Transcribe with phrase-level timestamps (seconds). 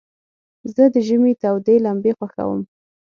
[0.75, 2.61] زه د ژمي تودي لمبي خوښوم.